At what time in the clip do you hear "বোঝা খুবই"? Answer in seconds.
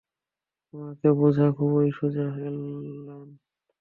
1.19-1.89